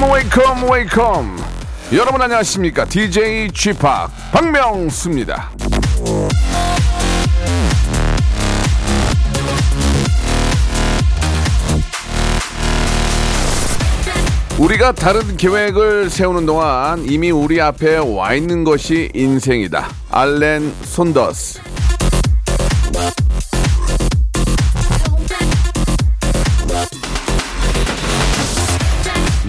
wake 0.00 0.08
up 0.08 0.12
wake 0.12 0.51
up 0.51 0.70
wake 0.70 1.14
up 1.14 1.36
여러분 1.92 2.22
안녕하십니까? 2.22 2.84
DJ 2.84 3.48
p 3.48 3.72
박명수입니다. 4.30 5.50
우리가 14.58 14.92
다른 14.92 15.36
계획을 15.36 16.10
세우는 16.10 16.46
동안 16.46 17.04
이미 17.04 17.32
우리 17.32 17.60
앞에 17.60 17.96
와 17.96 18.34
있는 18.34 18.62
것이 18.62 19.10
인생이다. 19.14 19.88
알렌 20.10 20.72
손더스 20.82 21.67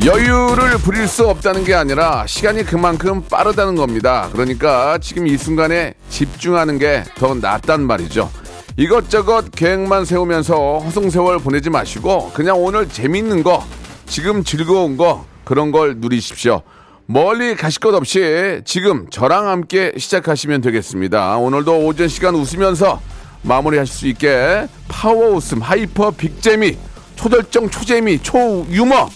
여유를 0.06 0.78
부릴 0.78 1.08
수 1.10 1.28
없다는 1.28 1.66
게 1.66 1.74
아니라 1.74 2.26
시간이 2.26 2.64
그만큼 2.64 3.22
빠르다는 3.30 3.76
겁니다. 3.76 4.30
그러니까 4.32 4.98
지금 5.00 5.28
이 5.28 5.38
순간에 5.38 5.94
집중하는 6.10 6.80
게 6.80 7.04
더 7.16 7.36
낫단 7.36 7.82
말이죠. 7.82 8.32
이것저것 8.78 9.52
계획만 9.52 10.06
세우면서 10.06 10.80
허송세월 10.80 11.40
보내지 11.40 11.70
마시고 11.70 12.32
그냥 12.34 12.64
오늘 12.64 12.88
재밌는 12.88 13.44
거, 13.44 13.66
지금 14.06 14.44
즐거운 14.46 14.96
거 14.96 15.26
그런 15.44 15.72
걸 15.72 15.96
누리십시오. 15.98 16.62
멀리 17.06 17.56
가실 17.56 17.82
것 17.82 17.94
없이 17.94 18.62
지금 18.64 19.10
저랑 19.10 19.50
함께 19.50 19.92
시작하시면 19.98 20.62
되겠습니다. 20.62 21.36
오늘도 21.38 21.86
오전 21.86 22.08
시간 22.08 22.36
웃으면서 22.36 23.02
마무리하실 23.42 23.94
수 23.94 24.08
있게 24.08 24.68
파워 24.88 25.32
웃음, 25.36 25.60
hyper 25.62 26.12
big재미, 26.12 26.78
초절정 27.18 27.70
초재미, 27.70 28.20
초유머 28.24 29.10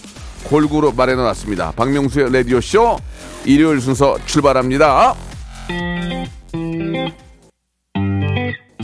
골고루 0.44 0.92
마련해놨습니다. 0.96 1.72
박명수의 1.72 2.32
라디오쇼 2.32 2.98
일요일 3.44 3.80
순서 3.80 4.16
출발합니다. 4.26 5.14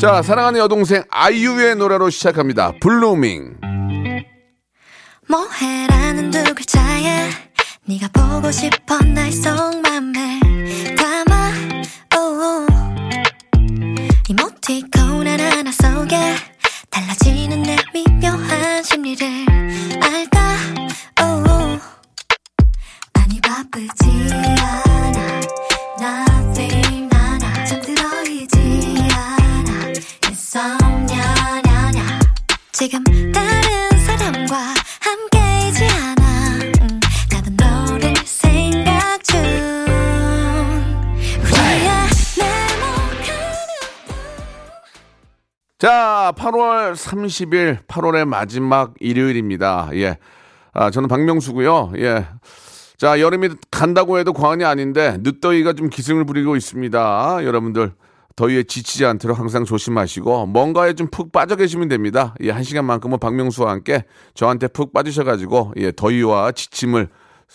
자, 0.01 0.23
사랑하는 0.23 0.61
여동생 0.61 1.03
아이유의 1.11 1.77
노래로 1.77 2.11
시작합니다. 2.11 2.73
Blueming. 2.81 3.57
뭐해라는 5.29 6.31
두 6.31 6.43
글자에 6.55 7.29
네가 7.87 8.09
보고 8.09 8.51
싶어 8.51 8.99
30일, 47.09 47.87
8월의 47.87 48.27
마지막 48.27 48.95
일요일입니다. 49.01 49.91
예. 49.95 50.19
아, 50.73 50.91
저는 50.91 51.09
박명수고요. 51.09 51.93
예. 51.97 52.27
자, 52.97 53.21
여름이 53.21 53.51
간다고 53.71 54.19
해도 54.19 54.33
과언이 54.33 54.65
아닌데 54.65 55.17
늦더위가 55.21 55.73
좀 55.73 55.89
기승을 55.89 56.25
부리고 56.27 56.57
있습니다. 56.57 57.41
여러분들 57.45 57.93
더위에 58.37 58.63
지치지 58.63 59.05
않도록 59.07 59.39
항상 59.39 59.65
조심하시고 59.65 60.47
뭔가에 60.47 60.95
좀 60.95 61.09
푹 61.11 61.33
빠져 61.33 61.57
계시면 61.57 61.89
됩니다. 61.89 62.35
예, 62.43 62.51
한 62.51 62.63
시간만큼은 62.63 63.19
박명수와 63.19 63.71
함께 63.71 64.05
저한테 64.35 64.69
푹 64.69 64.93
빠지셔가지고 64.93 65.75
예, 65.79 65.93
더위와 65.93 66.53
지침을 66.53 67.09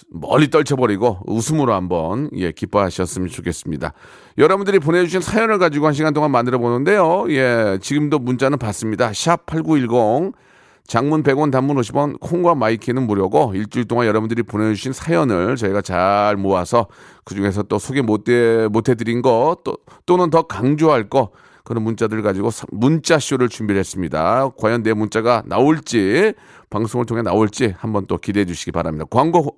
멀리 0.09 0.49
떨쳐버리고 0.49 1.19
웃음으로 1.25 1.73
한번 1.73 2.29
예 2.35 2.51
기뻐하셨으면 2.51 3.29
좋겠습니다. 3.29 3.93
여러분들이 4.37 4.79
보내주신 4.79 5.21
사연을 5.21 5.57
가지고 5.57 5.87
한 5.87 5.93
시간 5.93 6.13
동안 6.13 6.31
만들어 6.31 6.57
보는데요. 6.59 7.25
예 7.29 7.77
지금도 7.81 8.19
문자는 8.19 8.57
받습니다. 8.57 9.11
샵 9.13 9.45
#8910 9.45 10.33
장문 10.87 11.23
100원, 11.23 11.51
단문 11.51 11.77
50원, 11.77 12.19
콩과 12.19 12.53
My 12.55 12.70
K는 12.70 13.07
무료고 13.07 13.53
일주일 13.55 13.85
동안 13.85 14.05
여러분들이 14.05 14.43
보내주신 14.43 14.93
사연을 14.93 15.55
저희가 15.55 15.81
잘 15.81 16.35
모아서 16.37 16.85
그 17.23 17.33
중에서 17.33 17.63
또 17.63 17.79
소개 17.79 18.01
못해 18.01 18.67
못해드린 18.71 19.21
거 19.23 19.57
또 19.63 19.77
또는 20.05 20.29
더 20.29 20.43
강조할 20.43 21.09
거 21.09 21.29
그런 21.63 21.81
문자들 21.83 22.21
가지고 22.21 22.51
사- 22.51 22.67
문자 22.71 23.17
쇼를 23.17 23.49
준비를 23.49 23.79
했습니다. 23.79 24.49
과연 24.59 24.83
내 24.83 24.93
문자가 24.93 25.41
나올지 25.47 26.33
방송을 26.69 27.07
통해 27.07 27.23
나올지 27.23 27.73
한번 27.79 28.05
또 28.05 28.19
기대해 28.19 28.45
주시기 28.45 28.71
바랍니다. 28.71 29.05
광고 29.09 29.57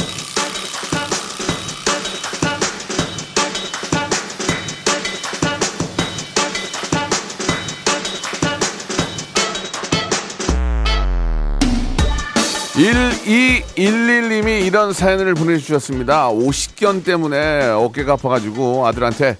1211님이 12.81 14.65
이런 14.65 14.91
사연을 14.91 15.35
보내주셨습니다. 15.35 16.29
50견 16.29 17.05
때문에 17.05 17.67
어깨가 17.69 18.13
아파가지고 18.13 18.87
아들한테 18.87 19.37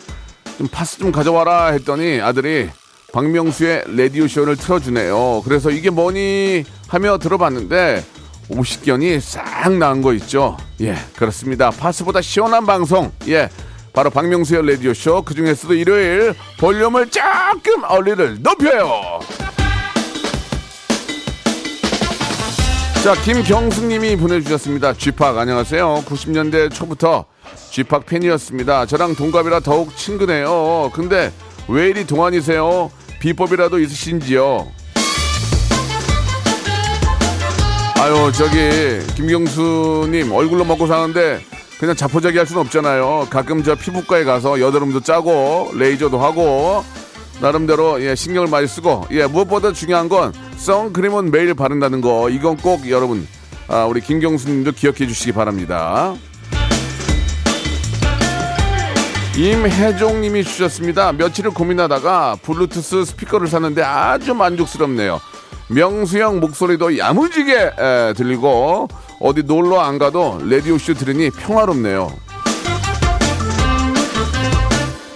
좀 0.59 0.67
파스 0.67 0.99
좀 0.99 1.11
가져와라 1.11 1.69
했더니 1.69 2.21
아들이 2.21 2.69
박명수의 3.11 3.85
라디오쇼를 3.97 4.57
틀어주네요. 4.57 5.41
그래서 5.43 5.71
이게 5.71 5.89
뭐니 5.89 6.65
하며 6.87 7.17
들어봤는데 7.17 8.05
50견이 8.51 9.19
싹 9.19 9.73
나은 9.73 10.03
거 10.03 10.13
있죠. 10.13 10.55
예, 10.81 10.95
그렇습니다. 11.15 11.71
파스보다 11.71 12.21
시원한 12.21 12.67
방송. 12.67 13.11
예, 13.27 13.49
바로 13.91 14.11
박명수의 14.11 14.67
라디오쇼. 14.67 15.23
그 15.23 15.33
중에서도 15.33 15.73
일요일 15.73 16.35
볼륨을 16.59 17.09
조금 17.09 17.83
얼리를 17.87 18.43
높여요. 18.43 19.19
자, 23.03 23.15
김경숙님이 23.15 24.15
보내주셨습니다. 24.15 24.93
쥐팍 24.93 25.35
안녕하세요. 25.35 26.03
90년대 26.05 26.71
초부터 26.71 27.25
쥐팍 27.71 28.05
팬이었습니다. 28.05 28.85
저랑 28.85 29.15
동갑이라 29.15 29.61
더욱 29.61 29.97
친근해요. 29.97 30.91
근데 30.93 31.33
왜 31.67 31.89
이리 31.89 32.05
동안이세요? 32.05 32.91
비법이라도 33.19 33.79
있으신지요? 33.79 34.67
아유, 37.99 38.31
저기 38.35 38.99
김경수님 39.15 40.31
얼굴로 40.31 40.63
먹고 40.63 40.85
사는데 40.85 41.41
그냥 41.79 41.95
자포자기 41.95 42.37
할 42.37 42.45
수는 42.45 42.61
없잖아요. 42.61 43.29
가끔 43.31 43.63
저 43.63 43.73
피부과에 43.73 44.23
가서 44.25 44.59
여드름도 44.61 44.99
짜고 44.99 45.71
레이저도 45.73 46.19
하고 46.19 46.83
나름대로 47.41 48.01
예, 48.03 48.15
신경을 48.15 48.47
많이 48.47 48.67
쓰고 48.67 49.07
예, 49.11 49.25
무엇보다 49.25 49.73
중요한 49.73 50.07
건 50.07 50.31
선크림은 50.57 51.31
매일 51.31 51.53
바른다는 51.55 51.99
거 51.99 52.29
이건 52.29 52.55
꼭 52.55 52.87
여러분 52.89 53.27
아, 53.67 53.85
우리 53.85 53.99
김경수님도 53.99 54.73
기억해 54.73 55.07
주시기 55.07 55.31
바랍니다. 55.31 56.13
임혜종님이 59.37 60.43
주셨습니다. 60.43 61.13
며칠을 61.13 61.51
고민하다가 61.51 62.37
블루투스 62.43 63.05
스피커를 63.05 63.47
샀는데 63.47 63.81
아주 63.81 64.35
만족스럽네요. 64.35 65.19
명수형 65.69 66.41
목소리도 66.41 66.97
야무지게 66.97 67.71
에, 67.79 68.13
들리고 68.13 68.89
어디 69.19 69.43
놀러 69.43 69.79
안 69.79 69.97
가도 69.97 70.39
라디오 70.43 70.77
쇼 70.77 70.93
들으니 70.93 71.29
평화롭네요. 71.31 72.11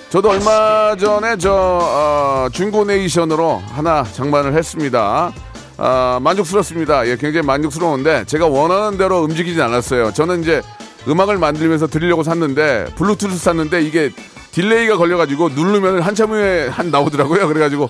저도 0.10 0.30
얼마 0.30 0.96
전에 0.96 1.38
저 1.38 1.52
어, 1.52 2.48
중고네이션으로 2.52 3.62
하나 3.68 4.04
장만을 4.04 4.54
했습니다. 4.54 5.34
아, 5.78 6.19
만족스럽습니다. 6.22 7.06
예, 7.07 7.18
굉장히 7.18 7.46
만족스러운데 7.46 8.24
제가 8.25 8.48
원하는 8.48 8.98
대로 8.98 9.19
움직이진 9.24 9.62
않았어요. 9.62 10.13
저는 10.13 10.42
이제 10.42 10.62
음악을 11.07 11.38
만들면서 11.38 11.88
들으려고 11.88 12.24
샀는데 12.24 12.86
블루투스 12.96 13.38
샀는데 13.38 13.81
이게 13.81 14.12
delay가 14.51 14.95
걸려가지고 14.98 15.50
누르면 15.50 16.02
한참 16.02 16.31
후에 16.31 16.69
한 16.69 16.92
나오더라고요. 16.92 17.48
그래가지고 17.50 17.90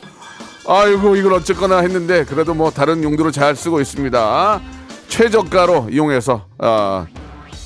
아이고 0.67 1.15
이걸 1.15 1.33
어쨌거나 1.33 1.77
했는데 1.79 2.25
그래도 2.25 2.55
뭐 2.55 2.71
다른 2.71 3.03
용도로 3.03 3.29
잘 3.29 3.55
쓰고 3.55 3.81
있습니다. 3.81 4.61
최저가로 5.09 5.89
이용해서 5.91 6.45
아, 6.57 7.05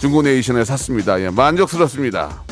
중고네이션에 0.02 0.66
샀습니다. 0.66 1.20
예, 1.22 1.30
만족스럽습니다. 1.30 2.49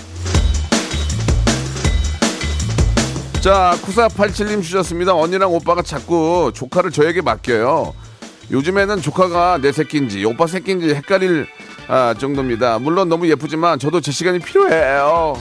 자, 3.41 3.77
9487님 3.81 4.61
주셨습니다. 4.61 5.13
언니랑 5.15 5.53
오빠가 5.53 5.81
자꾸 5.81 6.51
조카를 6.53 6.91
저에게 6.91 7.21
맡겨요. 7.21 7.93
요즘에는 8.51 9.01
조카가 9.01 9.59
내 9.61 9.71
새끼인지 9.71 10.25
오빠 10.25 10.47
새끼인지 10.47 10.93
헷갈릴 10.95 11.47
아, 11.87 12.13
정도입니다. 12.17 12.79
물론 12.79 13.07
너무 13.07 13.29
예쁘지만 13.29 13.79
저도 13.79 14.01
제 14.01 14.11
시간이 14.11 14.39
필요해요. 14.39 15.37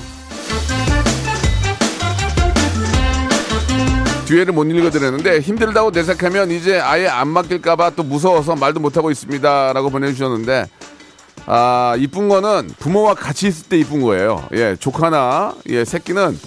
뒤에를 4.27 4.53
못 4.53 4.65
읽어드렸는데 4.65 5.41
힘들다고 5.41 5.91
내색하면 5.91 6.51
이제 6.51 6.79
아예 6.81 7.07
안 7.09 7.29
맡길까봐 7.29 7.91
또 7.91 8.03
무서워서 8.03 8.57
말도 8.57 8.81
못하고 8.81 9.11
있습니다. 9.11 9.73
라고 9.73 9.91
보내주셨는데 9.91 10.67
아, 11.47 11.95
이쁜 11.99 12.29
거는 12.29 12.71
부모와 12.79 13.15
같이 13.15 13.49
있을 13.49 13.69
때 13.69 13.79
이쁜 13.79 14.03
거예요. 14.03 14.49
예, 14.53 14.77
조카나, 14.79 15.55
예, 15.69 15.85
새끼는, 15.85 16.39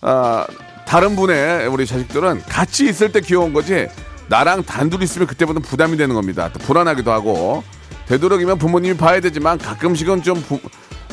아, 0.00 0.44
다른 0.90 1.14
분의 1.14 1.68
우리 1.68 1.86
자식들은 1.86 2.42
같이 2.48 2.88
있을 2.88 3.12
때 3.12 3.20
귀여운 3.20 3.52
거지, 3.52 3.86
나랑 4.26 4.64
단둘이 4.64 5.04
있으면 5.04 5.28
그때부터 5.28 5.60
부담이 5.60 5.96
되는 5.96 6.16
겁니다. 6.16 6.50
또 6.52 6.58
불안하기도 6.58 7.12
하고, 7.12 7.62
되도록이면 8.08 8.58
부모님이 8.58 8.96
봐야 8.96 9.20
되지만 9.20 9.56
가끔씩은 9.56 10.24
좀, 10.24 10.42
부, 10.42 10.58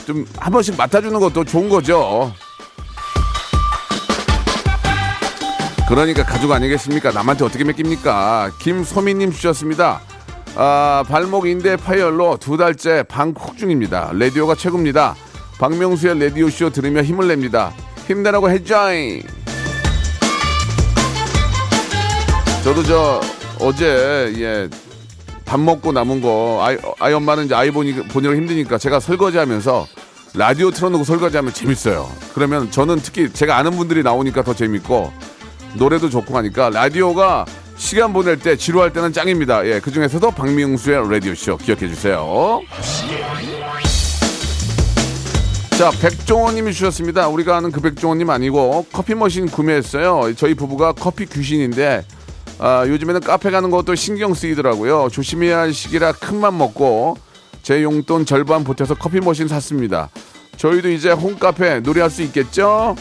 좀, 0.07 0.25
한 0.39 0.51
번씩 0.51 0.77
맡아주는 0.77 1.19
것도 1.19 1.43
좋은 1.43 1.69
거죠. 1.69 2.33
그러니까 5.87 6.23
가족 6.23 6.51
아니겠습니까? 6.53 7.11
남한테 7.11 7.45
어떻게 7.45 7.63
맡깁니까? 7.63 8.53
김소민님 8.57 9.31
주셨습니다. 9.31 10.01
아, 10.55 11.03
발목 11.07 11.45
인대 11.45 11.75
파열로 11.75 12.37
두 12.37 12.57
달째 12.57 13.03
방콕 13.03 13.59
중입니다. 13.59 14.09
라디오가 14.13 14.55
최고입니다. 14.55 15.15
박명수의 15.59 16.19
라디오 16.19 16.49
쇼 16.49 16.71
들으며 16.71 17.03
힘을 17.03 17.27
냅니다. 17.27 17.71
힘내라고 18.07 18.49
해줘잉! 18.49 19.46
저도 22.67 22.83
저 22.83 23.21
어제 23.61 24.33
예, 24.39 24.67
밥 25.45 25.57
먹고 25.57 25.93
남은 25.93 26.19
거 26.19 26.61
아이, 26.61 26.77
아이 26.99 27.13
엄마는 27.13 27.45
이제 27.45 27.55
아이 27.55 27.71
보니, 27.71 27.93
보느라 28.09 28.35
힘드니까 28.35 28.77
제가 28.77 28.99
설거지 28.99 29.37
하면서 29.37 29.87
라디오 30.33 30.69
틀어놓고 30.69 31.05
설거지 31.05 31.37
하면 31.37 31.53
재밌어요. 31.53 32.11
그러면 32.33 32.69
저는 32.69 32.97
특히 32.97 33.31
제가 33.31 33.55
아는 33.55 33.71
분들이 33.71 34.03
나오니까 34.03 34.43
더 34.43 34.53
재밌고 34.53 35.13
노래도 35.75 36.09
좋고 36.09 36.35
하니까 36.35 36.69
라디오가 36.71 37.45
시간 37.77 38.11
보낼 38.11 38.37
때 38.37 38.57
지루할 38.57 38.91
때는 38.91 39.13
짱입니다. 39.13 39.65
예, 39.65 39.79
그 39.79 39.89
중에서도 39.89 40.29
박명수의 40.31 41.09
라디오 41.09 41.35
쇼 41.35 41.55
기억해 41.55 41.87
주세요. 41.87 42.61
자, 45.77 45.89
백종원님이 46.01 46.73
주셨습니다. 46.73 47.29
우리가 47.29 47.55
아는 47.55 47.71
그 47.71 47.79
백종원님 47.79 48.29
아니고 48.29 48.87
커피 48.91 49.15
머신 49.15 49.45
구매했어요. 49.45 50.33
저희 50.35 50.53
부부가 50.53 50.91
커피 50.91 51.25
귀신인데 51.25 52.03
아, 52.59 52.85
요즘에는 52.87 53.21
카페 53.21 53.51
가는 53.51 53.69
것도 53.69 53.95
신경 53.95 54.33
쓰이더라고요. 54.33 55.09
조심해야 55.11 55.59
할 55.59 55.73
시기라 55.73 56.13
큰맘 56.13 56.57
먹고 56.57 57.17
제 57.61 57.83
용돈 57.83 58.25
절반 58.25 58.63
보태서 58.63 58.95
커피 58.95 59.19
머신 59.19 59.47
샀습니다. 59.47 60.09
저희도 60.57 60.89
이제 60.89 61.11
홈카페 61.11 61.79
노래할 61.81 62.09
수 62.09 62.23
있겠죠? 62.23 62.95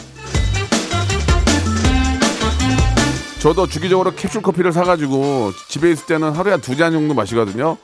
저도 3.39 3.67
주기적으로 3.67 4.13
캡슐 4.13 4.41
커피를 4.41 4.71
사가지고 4.73 5.51
집에 5.69 5.91
있을 5.91 6.05
때는 6.05 6.31
하루에 6.33 6.51
한 6.53 6.61
두 6.61 6.75
잔 6.75 6.91
정도 6.91 7.13
마시거든요. 7.13 7.77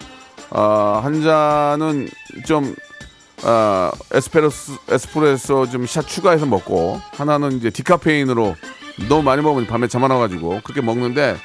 아, 0.52 1.00
한 1.04 1.24
잔은 1.24 2.08
좀 2.46 2.76
아, 3.44 3.92
에스프레소 4.12 5.70
좀 5.72 5.86
샷 5.88 6.08
추가해서 6.08 6.46
먹고 6.46 7.02
하나는 7.14 7.54
이제 7.54 7.70
디카페인으로 7.70 8.56
너무 9.10 9.24
많이 9.24 9.42
먹으면 9.42 9.68
밤에 9.68 9.88
잠 9.88 10.04
안 10.04 10.12
와가지고 10.12 10.62
그렇게 10.64 10.82
먹는데 10.82 11.38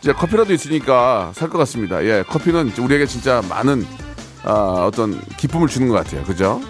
이제 0.00 0.12
커피라도 0.12 0.52
있으니까 0.52 1.32
살 1.34 1.48
것 1.48 1.58
같습니다. 1.58 2.04
예, 2.04 2.22
커피는 2.28 2.72
우리에게 2.78 3.06
진짜 3.06 3.42
많은 3.48 3.86
아, 4.44 4.86
어떤 4.86 5.20
기쁨을 5.36 5.68
주는 5.68 5.88
것 5.88 5.94
같아요. 5.94 6.22
그죠? 6.24 6.60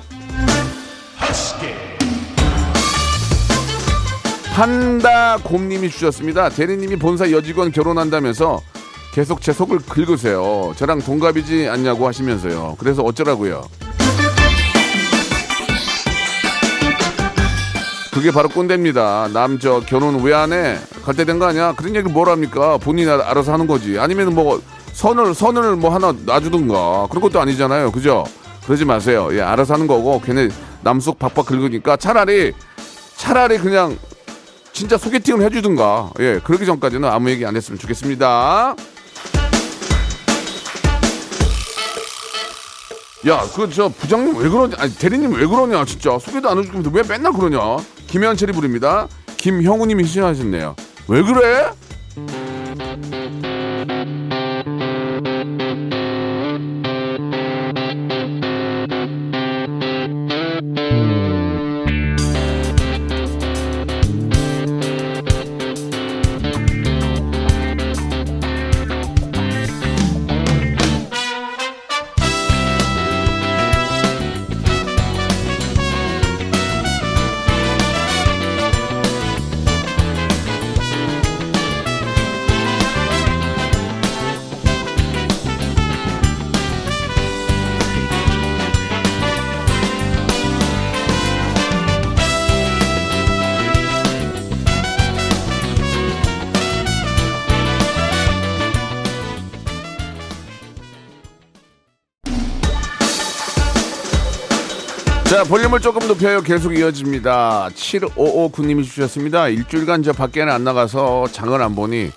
판다곰님이 4.55 5.89
주셨습니다. 5.91 6.49
대리님이 6.49 6.97
본사 6.97 7.31
여직원 7.31 7.71
결혼한다면서 7.71 8.61
계속 9.13 9.41
제 9.41 9.53
속을 9.53 9.79
긁으세요. 9.89 10.73
저랑 10.77 11.01
동갑이지 11.01 11.69
않냐고 11.69 12.07
하시면서요. 12.09 12.77
그래서 12.79 13.03
어쩌라고요? 13.03 13.63
그게 18.12 18.31
바로 18.31 18.49
꼰대입니다. 18.49 19.28
남 19.32 19.58
저 19.60 19.81
결혼 19.81 20.22
왜 20.22 20.32
안 20.34 20.52
해? 20.52 20.78
갈 21.05 21.14
때 21.14 21.25
된 21.25 21.38
거 21.38 21.46
아니야? 21.46 21.72
그런 21.76 21.94
얘기 21.94 22.08
뭘 22.08 22.28
합니까? 22.28 22.78
본인이 22.78 23.10
알- 23.10 23.20
알아서 23.20 23.52
하는 23.52 23.66
거지. 23.66 23.99
아니면 23.99 24.34
뭐 24.34 24.60
선을 24.93 25.34
선을 25.34 25.76
뭐 25.76 25.93
하나 25.94 26.12
놔주든가 26.25 27.06
그런 27.10 27.20
것도 27.22 27.40
아니잖아요. 27.40 27.93
그죠? 27.93 28.25
그러지 28.64 28.84
마세요. 28.84 29.28
예, 29.32 29.40
알아서 29.40 29.75
하는 29.75 29.87
거고 29.87 30.20
괜히 30.20 30.49
남속 30.82 31.19
박박 31.19 31.46
긁으니까 31.46 31.96
차라리 31.96 32.52
차라리 33.16 33.58
그냥 33.58 33.96
진짜 34.72 34.96
소개팅을 34.96 35.44
해주든가. 35.44 36.10
예, 36.20 36.41
그러기 36.43 36.67
전까지는 36.67 37.08
아무 37.08 37.31
얘기 37.31 37.44
안 37.46 37.56
했으면 37.56 37.79
좋겠습니다. 37.79 38.74
야, 43.27 43.43
그 43.55 43.69
저 43.70 43.89
부장님 43.89 44.37
왜 44.37 44.48
그러냐? 44.48 44.77
아니 44.79 44.94
대리님 44.94 45.32
왜 45.34 45.46
그러냐? 45.46 45.84
진짜 45.84 46.19
소개도 46.19 46.48
안 46.51 46.58
해주면서 46.58 46.91
왜 46.93 47.03
맨날 47.03 47.32
그러냐? 47.32 47.82
김현철이 48.06 48.53
부릅니다. 48.53 49.08
김형우님이 49.37 50.05
신청하셨네요. 50.05 50.77
왜 51.08 51.22
그래? 51.22 51.70
자, 105.29 105.44
볼륨을 105.44 105.81
조금 105.81 106.08
높여요. 106.08 106.41
계속 106.41 106.75
이어집니다. 106.77 107.69
7559님이 107.75 108.82
주셨습니다. 108.85 109.49
일주일간 109.49 110.03
저 110.03 110.13
밖에는 110.13 110.51
안 110.51 110.65
나가서 110.65 111.27
장을 111.32 111.61
안 111.61 111.75
보니 111.75 112.11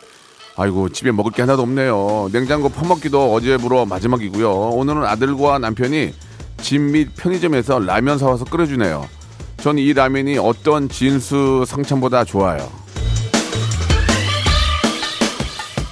아이고 0.56 0.89
집에 0.89 1.12
먹을 1.12 1.32
게 1.34 1.41
하나도 1.41 1.62
없네요. 1.63 2.30
냉장고 2.32 2.70
퍼먹기도 2.70 3.34
어제부로 3.34 3.86
마지막이고요. 3.86 4.50
오늘은 4.51 5.03
아들과 5.06 5.60
남편이 5.60 6.13
집 6.62 6.80
및 6.80 7.10
편의점에서 7.15 7.80
라면 7.80 8.18
사와서 8.18 8.46
끓여주네요. 8.46 9.08
전 9.58 9.77
이 9.77 9.94
라면이 9.94 10.38
어떤 10.38 10.88
진수 10.89 11.65
상찬보다 11.68 12.24
좋아요. 12.24 12.68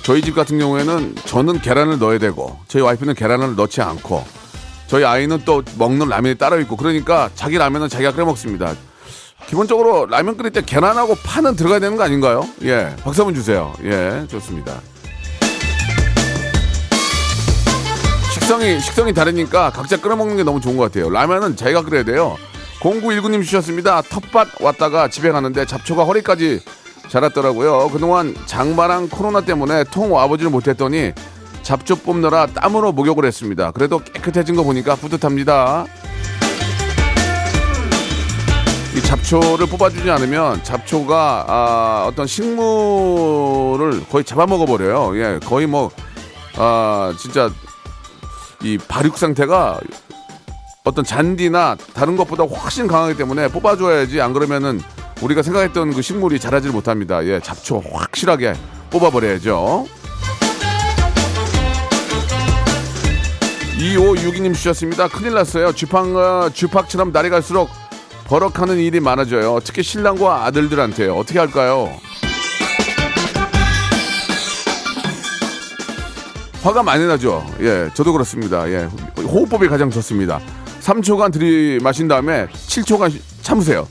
저희 0.04 0.22
집 0.22 0.34
같은 0.36 0.58
경우에는 0.58 1.16
저는 1.26 1.60
계란을 1.62 2.00
넣어야 2.00 2.18
되고 2.18 2.58
저희 2.68 2.82
와이프는 2.82 3.14
계란을 3.14 3.56
넣지 3.56 3.82
않고 3.82 4.24
저희 4.90 5.06
아이는 5.06 5.44
또 5.46 5.62
먹는 5.78 6.10
라면이 6.10 6.36
따로 6.36 6.60
있고 6.62 6.76
그러니까 6.76 7.30
자기 7.36 7.60
라면은 7.60 7.90
자기가 7.90 8.12
끓여 8.12 8.26
먹습니다. 8.26 8.74
기본적으로 9.46 10.08
라면 10.08 10.36
끓일 10.36 10.52
때 10.52 10.64
계란하고 10.66 11.16
파는 11.24 11.56
들어가야 11.56 11.80
되는 11.80 11.96
거 11.96 12.04
아닌가요? 12.04 12.44
예, 12.64 12.96
박수 13.04 13.22
한번 13.22 13.36
주세요. 13.36 13.72
예, 13.84 14.26
좋습니다. 14.28 14.82
식성이 18.34 18.80
식성이 18.80 19.14
다르니까 19.14 19.70
각자 19.70 19.96
끓여 20.02 20.16
먹는 20.16 20.38
게 20.38 20.44
너무 20.44 20.60
좋은 20.60 20.76
것 20.76 20.86
같아요. 20.86 21.12
라면은 21.12 21.56
자기가 21.56 21.84
끓여야 21.84 22.04
돼요. 22.04 22.36
0919님 22.80 23.44
주셨습니다. 23.44 24.02
텃밭 24.02 24.60
왔다가 24.60 25.08
집에 25.08 25.32
가는데 25.32 25.66
잡초가 25.68 26.04
허리까지 26.04 26.62
자랐더라고요. 27.10 27.90
그동안 27.90 28.36
장마랑 28.48 29.10
코로나 29.10 29.42
때문에 29.42 29.84
통 29.86 30.12
와보지를 30.12 30.50
못했더니 30.50 31.14
잡초 31.70 31.98
뽑느라 31.98 32.48
땀으로 32.48 32.92
목욕을 32.92 33.26
했습니다. 33.26 33.70
그래도 33.70 34.00
깨끗해진 34.00 34.56
거 34.56 34.64
보니까 34.64 34.96
뿌듯합니다. 34.96 35.86
이 38.96 39.02
잡초를 39.04 39.68
뽑아주지 39.68 40.10
않으면 40.10 40.64
잡초가 40.64 41.46
아, 41.48 42.06
어떤 42.08 42.26
식물을 42.26 44.04
거의 44.10 44.24
잡아먹어 44.24 44.66
버려요. 44.66 45.16
예, 45.20 45.40
거의 45.46 45.68
뭐 45.68 45.92
아, 46.58 47.14
진짜 47.20 47.52
이 48.64 48.80
발육 48.88 49.20
상태가 49.20 49.80
어떤 50.84 51.04
잔디나 51.06 51.78
다른 51.94 52.18
것보다 52.18 52.46
훨씬 52.46 52.88
강하기 52.88 53.16
때문에 53.16 53.48
뽑아줘야지 53.48 54.20
안 54.22 54.34
그러면은 54.34 54.82
우리가 55.22 55.44
생각했던 55.44 55.94
그 55.94 56.02
식물이 56.02 56.40
자라질 56.40 56.72
못합니다. 56.72 57.24
예, 57.26 57.40
잡초 57.40 57.84
확실하게 57.94 58.56
뽑아버려야죠. 58.90 59.99
2562님 63.80 64.54
주셨습니다. 64.54 65.08
큰일 65.08 65.34
났어요. 65.34 65.74
쥐팡, 65.74 66.16
어, 66.16 66.50
쥐팍처럼 66.54 67.14
날이 67.14 67.30
갈수록 67.30 67.70
버럭하는 68.26 68.78
일이 68.78 69.00
많아져요. 69.00 69.60
특히 69.64 69.82
신랑과 69.82 70.46
아들들한테 70.46 71.08
어떻게 71.08 71.40
할까요? 71.40 71.90
화가 76.62 76.84
많이 76.84 77.08
나죠. 77.08 77.46
예, 77.62 77.90
저도 77.94 78.12
그렇습니다. 78.12 78.70
예, 78.70 78.90
호흡법이 79.18 79.70
가장 79.70 79.90
좋습니다. 79.90 80.42
3초간 80.82 81.32
들이마신 81.32 82.10
다음에 82.10 82.48
7초간 82.48 83.18
참으세요. 83.42 83.88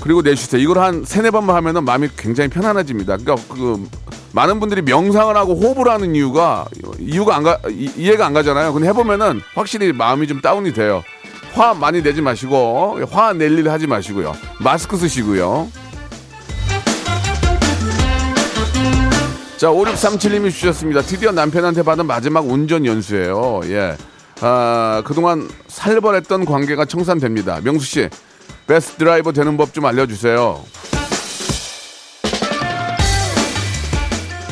그리고 0.00 0.22
내쉬세요. 0.22 0.62
이걸 0.62 0.78
한 0.78 1.04
세네 1.04 1.30
번만 1.30 1.56
하면은 1.56 1.84
마음이 1.84 2.08
굉장히 2.16 2.48
편안해집니다. 2.48 3.18
그러니까 3.18 3.54
그 3.54 3.86
많은 4.32 4.60
분들이 4.60 4.82
명상을 4.82 5.36
하고 5.36 5.54
호흡을 5.54 5.90
하는 5.90 6.14
이유가 6.14 6.66
이유가 6.98 7.36
안 7.36 7.42
가, 7.42 7.58
이- 7.70 7.90
이해가 7.96 8.26
안 8.26 8.32
가잖아요. 8.32 8.72
근데 8.72 8.88
해보면은 8.88 9.40
확실히 9.54 9.92
마음이 9.92 10.26
좀 10.26 10.40
다운이 10.40 10.72
돼요. 10.72 11.02
화 11.54 11.72
많이 11.74 12.02
내지 12.02 12.20
마시고 12.20 13.00
화 13.10 13.32
낼 13.32 13.58
일 13.58 13.68
하지 13.70 13.86
마시고요. 13.86 14.34
마스크 14.60 14.96
쓰시고요. 14.96 15.68
자, 19.56 19.68
5637님이 19.68 20.50
주셨습니다. 20.50 21.00
드디어 21.02 21.30
남편한테 21.32 21.82
받은 21.82 22.06
마지막 22.06 22.44
운전 22.46 22.84
연수예요. 22.84 23.60
예. 23.66 23.96
아, 24.40 25.02
그동안 25.06 25.48
살벌했던 25.68 26.44
관계가 26.44 26.84
청산됩니다. 26.84 27.60
명수 27.62 27.86
씨, 27.86 28.08
베스트 28.66 28.96
드라이버 28.96 29.32
되는 29.32 29.56
법 29.56 29.72
좀 29.72 29.86
알려주세요. 29.86 30.60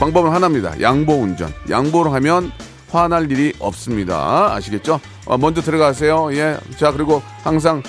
방법은 0.03 0.33
하나입니다. 0.33 0.81
양보 0.81 1.15
운전. 1.15 1.55
양보를 1.71 2.13
하면 2.15 2.51
화날 2.91 3.31
일이 3.31 3.53
없습니다. 3.61 4.53
아시겠죠? 4.53 4.99
어, 5.27 5.39
먼저 5.39 5.63
들어가세요. 5.63 6.31
예. 6.33 6.59
자, 6.77 6.91
그리고 6.91 7.23
항상 7.45 7.85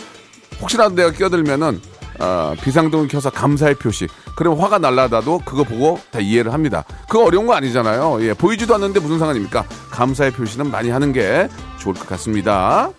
혹시라도 0.61 0.93
내가 0.93 1.09
끼어들면은 1.09 1.81
어, 2.19 2.53
비상등을 2.61 3.07
켜서 3.07 3.31
감사의 3.31 3.73
표시. 3.75 4.07
그러면 4.35 4.59
화가 4.59 4.77
날라다도 4.77 5.39
그거 5.43 5.63
보고 5.63 5.99
다 6.11 6.19
이해를 6.19 6.53
합니다. 6.53 6.83
그거 7.09 7.25
어려운 7.25 7.47
거 7.47 7.55
아니잖아요. 7.55 8.19
예, 8.21 8.35
보이지도 8.35 8.75
않는데 8.75 8.99
무슨 8.99 9.17
상관입니까? 9.17 9.65
감사의 9.89 10.33
표시는 10.33 10.69
많이 10.69 10.91
하는 10.91 11.13
게 11.13 11.49
좋을 11.79 11.95
것 11.95 12.05
같습니다. 12.09 12.91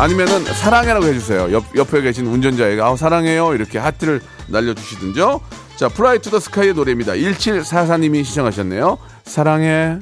아니면은 0.00 0.44
사랑해라고 0.44 1.06
해주세요. 1.06 1.52
옆, 1.52 1.64
옆에 1.76 2.02
계신 2.02 2.26
운전자에게 2.26 2.82
아 2.82 2.96
사랑해요 2.96 3.54
이렇게 3.54 3.78
하트를 3.78 4.20
날려주시든죠. 4.48 5.40
자 5.76 5.88
Fly 5.88 6.18
to 6.20 6.30
the 6.30 6.38
Sky의 6.38 6.74
노래입니다. 6.74 7.12
1744님이 7.14 8.24
시청하셨네요. 8.24 8.98
사랑해. 9.24 9.98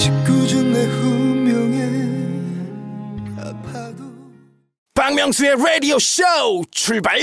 짓궂은 0.00 0.72
내 0.72 0.86
운명에 0.86 1.78
아파도 3.36 4.02
박명수의 4.94 5.56
라디오 5.62 5.98
쇼 5.98 6.22
출발 6.70 7.20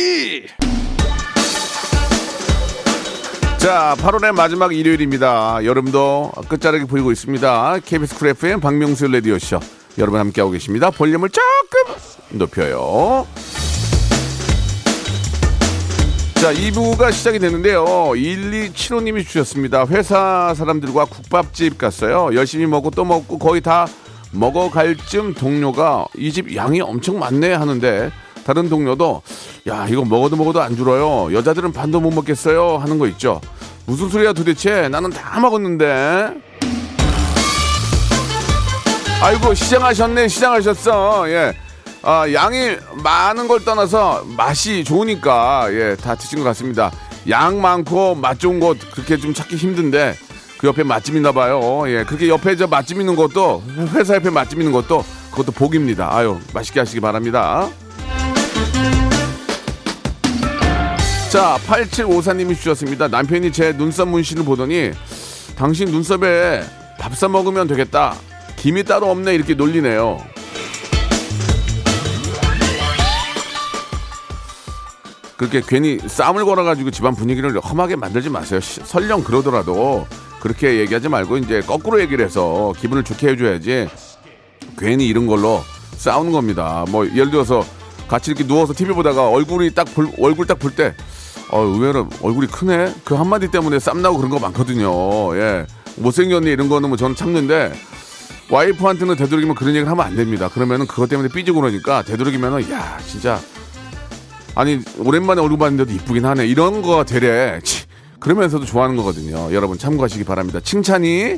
자 3.57 3.95
8월의 3.97 4.31
마지막 4.33 4.75
일요일입니다. 4.75 5.65
여름도 5.65 6.31
끝자락이 6.47 6.85
보이고 6.85 7.11
있습니다. 7.11 7.79
KBS 7.83 8.15
Cool 8.19 8.27
FM 8.27 8.59
박명수 8.59 9.07
레디오 9.07 9.39
쇼 9.39 9.59
여러분 9.97 10.19
함께하고 10.19 10.51
계십니다. 10.51 10.91
볼륨을 10.91 11.29
조금 11.29 11.95
높여요. 12.37 13.25
자, 16.41 16.53
2부가 16.53 17.11
시작이 17.11 17.39
되는데요. 17.39 17.83
1275님이 17.85 19.25
주셨습니다. 19.25 19.85
회사 19.87 20.53
사람들과 20.55 21.05
국밥집 21.05 21.77
갔어요. 21.79 22.29
열심히 22.35 22.67
먹고 22.67 22.91
또 22.91 23.03
먹고 23.03 23.39
거의 23.39 23.59
다 23.61 23.87
먹어갈 24.31 24.95
쯤 25.07 25.33
동료가 25.33 26.05
이 26.15 26.31
집 26.31 26.55
양이 26.55 26.79
엄청 26.79 27.17
많네 27.17 27.53
하는데 27.53 28.11
다른 28.45 28.69
동료도 28.69 29.23
야, 29.67 29.87
이거 29.89 30.05
먹어도 30.05 30.35
먹어도 30.35 30.61
안 30.61 30.75
줄어요. 30.77 31.33
여자들은 31.35 31.73
반도 31.73 31.99
못 31.99 32.11
먹겠어요. 32.13 32.77
하는 32.77 32.99
거 32.99 33.07
있죠. 33.07 33.41
무슨 33.87 34.07
소리야 34.09 34.33
도대체? 34.33 34.87
나는 34.89 35.09
다 35.09 35.39
먹었는데. 35.39 36.33
아이고, 39.21 39.53
시장하셨네, 39.55 40.27
시장하셨어. 40.27 41.29
예. 41.31 41.53
아, 42.03 42.31
양이 42.31 42.77
많은 43.03 43.47
걸 43.47 43.63
떠나서 43.63 44.25
맛이 44.37 44.83
좋으니까 44.83 45.67
예, 45.71 45.95
다 45.95 46.15
드신 46.15 46.39
것 46.39 46.45
같습니다. 46.45 46.91
양 47.29 47.61
많고 47.61 48.15
맛 48.15 48.39
좋은 48.39 48.59
곳 48.59 48.77
그렇게 48.91 49.17
좀 49.17 49.33
찾기 49.33 49.55
힘든데 49.55 50.15
그 50.57 50.67
옆에 50.67 50.83
맛집 50.83 51.15
있나 51.15 51.31
봐요. 51.31 51.83
예, 51.87 52.03
그렇게 52.03 52.29
옆에 52.29 52.55
저 52.55 52.67
맛집 52.67 52.99
있는 52.99 53.15
것도 53.15 53.63
회사 53.93 54.15
옆에 54.15 54.29
맛집 54.29 54.59
있는 54.59 54.71
것도 54.71 55.03
그것도 55.31 55.51
복입니다. 55.51 56.15
아유, 56.15 56.39
맛있게 56.53 56.79
하시기 56.79 56.99
바랍니다. 56.99 57.69
자, 61.31 61.59
8754님이 61.67 62.55
주셨습니다. 62.55 63.07
남편이 63.09 63.51
제 63.51 63.73
눈썹 63.73 64.07
문신을 64.07 64.45
보더니 64.45 64.91
당신 65.57 65.89
눈썹에 65.89 66.63
밥사 66.99 67.27
먹으면 67.27 67.67
되겠다. 67.67 68.15
김이 68.55 68.83
따로 68.83 69.11
없네 69.11 69.35
이렇게 69.35 69.53
놀리네요. 69.53 70.36
그렇게 75.37 75.61
괜히 75.65 75.99
싸움을 76.05 76.45
걸어가지고 76.45 76.91
집안 76.91 77.15
분위기를 77.15 77.59
험하게 77.59 77.95
만들지 77.95 78.29
마세요. 78.29 78.59
시- 78.59 78.81
설령 78.83 79.23
그러더라도 79.23 80.07
그렇게 80.39 80.79
얘기하지 80.79 81.09
말고 81.09 81.37
이제 81.37 81.61
거꾸로 81.61 81.99
얘기를 82.01 82.25
해서 82.25 82.73
기분을 82.79 83.03
좋게 83.03 83.29
해줘야지 83.29 83.87
괜히 84.77 85.07
이런 85.07 85.27
걸로 85.27 85.61
싸우는 85.95 86.31
겁니다. 86.31 86.85
뭐 86.89 87.05
예를 87.07 87.29
들어서 87.31 87.63
같이 88.07 88.31
이렇게 88.31 88.47
누워서 88.47 88.73
TV 88.73 88.93
보다가 88.95 89.29
얼굴이 89.29 89.71
딱 89.73 89.85
볼, 89.93 90.09
얼굴 90.19 90.45
딱 90.47 90.57
볼 90.59 90.71
때 90.75 90.95
어, 91.49 91.61
의외로 91.61 92.07
얼굴이 92.21 92.47
크네? 92.47 92.93
그 93.05 93.15
한마디 93.15 93.49
때문에 93.49 93.79
쌈나고 93.79 94.17
그런 94.17 94.29
거 94.29 94.39
많거든요. 94.39 95.35
예. 95.37 95.65
못생겼네 95.97 96.51
이런 96.51 96.67
거는 96.69 96.89
뭐 96.89 96.97
저는 96.97 97.15
참는데 97.15 97.73
와이프한테는 98.49 99.15
되도록이면 99.15 99.55
그런 99.55 99.69
얘기를 99.75 99.89
하면 99.89 100.05
안 100.05 100.15
됩니다. 100.15 100.49
그러면은 100.49 100.87
그것 100.87 101.09
때문에 101.09 101.29
삐지고 101.29 101.61
그러니까 101.61 102.01
되도록이면은 102.03 102.69
야 102.71 102.97
진짜 103.05 103.39
아니 104.57 104.79
오랜만에 104.97 105.39
얼굴 105.39 105.59
봤는데도 105.59 105.91
이쁘긴 105.93 106.25
하네 106.25 106.47
이런 106.47 106.81
거 106.81 107.05
되래 107.05 107.59
치, 107.63 107.85
그러면서도 108.19 108.65
좋아하는 108.65 108.95
거거든요. 108.97 109.53
여러분 109.53 109.77
참고하시기 109.77 110.23
바랍니다. 110.23 110.59
칭찬이 110.59 111.37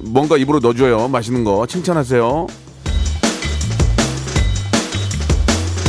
뭔가 0.00 0.36
입으로 0.36 0.58
넣어줘요. 0.60 1.08
맛있는 1.08 1.42
거 1.42 1.66
칭찬하세요. 1.66 2.46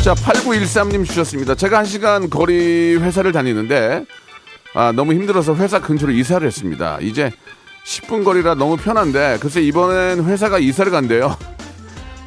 자, 0.01 0.13
8913님 0.13 1.05
주셨습니다. 1.05 1.55
제가 1.55 1.79
한 1.79 1.85
시간 1.85 2.29
거리 2.29 2.95
회사를 2.95 3.33
다니는데 3.33 4.05
아, 4.75 4.93
너무 4.93 5.11
힘들어서 5.11 5.55
회사 5.55 5.81
근처로 5.81 6.13
이사를 6.13 6.47
했습니다. 6.47 6.99
이제 7.01 7.31
10분 7.85 8.23
거리라 8.23 8.55
너무 8.55 8.77
편한데 8.77 9.39
글쎄 9.41 9.61
이번엔 9.61 10.23
회사가 10.23 10.59
이사를 10.59 10.89
간대요. 10.89 11.35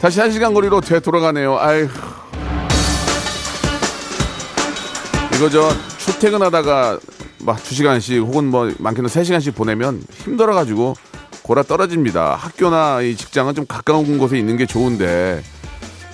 다시 0.03 0.21
한 0.21 0.31
시간 0.31 0.53
거리로 0.53 0.83
되 0.83 1.01
돌아가네요. 1.01 1.59
아휴. 1.59 1.89
이거 5.39 5.49
저 5.51 5.71
출퇴근하다가 5.99 6.99
막 7.45 7.57
2시간씩 7.63 8.21
혹은 8.27 8.47
뭐 8.47 8.73
많게는 8.79 9.09
3시간씩 9.09 9.55
보내면 9.55 10.03
힘들어가지고 10.25 10.95
골아 11.43 11.63
떨어집니다. 11.63 12.35
학교나 12.35 13.01
이 13.03 13.15
직장은 13.17 13.55
좀 13.55 13.65
가까운 13.67 14.19
곳에 14.19 14.37
있는 14.39 14.57
게 14.57 14.67
좋은데 14.67 15.43